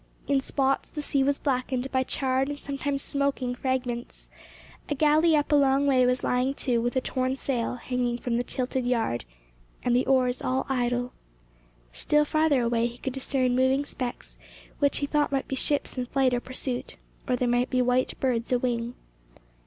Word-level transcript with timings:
In 0.27 0.41
spots 0.41 0.89
the 0.89 1.03
sea 1.03 1.23
was 1.23 1.37
blackened 1.37 1.91
by 1.91 2.01
charred 2.01 2.49
and 2.49 2.57
sometimes 2.57 3.03
smoking 3.03 3.53
fragments. 3.53 4.31
A 4.89 4.95
galley 4.95 5.35
up 5.35 5.51
a 5.51 5.55
long 5.55 5.85
way 5.85 6.07
was 6.07 6.23
lying 6.23 6.55
to 6.55 6.79
with 6.79 6.95
a 6.95 7.01
torn 7.01 7.35
sail 7.35 7.75
hanging 7.75 8.17
from 8.17 8.35
the 8.37 8.43
tilted 8.43 8.87
yard, 8.87 9.25
and 9.83 9.95
the 9.95 10.07
oars 10.07 10.41
all 10.41 10.65
idle. 10.67 11.13
Still 11.91 12.25
farther 12.25 12.61
away 12.63 12.87
he 12.87 12.97
could 12.97 13.13
discern 13.13 13.55
moving 13.55 13.85
specks, 13.85 14.39
which 14.79 14.97
he 14.97 15.05
thought 15.05 15.31
might 15.31 15.47
be 15.47 15.55
ships 15.55 15.95
in 15.99 16.07
flight 16.07 16.33
or 16.33 16.39
pursuit, 16.39 16.97
or 17.27 17.35
they 17.35 17.45
might 17.45 17.69
be 17.69 17.79
white 17.79 18.19
birds 18.19 18.51
a 18.51 18.57
wing. 18.57 18.95